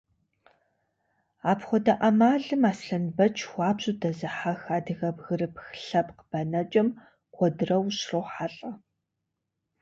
[1.51, 6.87] Апхуэдэ ӏэмалым Аслъэнбэч хуабжьу дэзыхьэх адыгэ бгырыпх лъэпкъ бэнэкӏэм
[7.33, 8.69] куэдрэ ущрохьэлӏэ.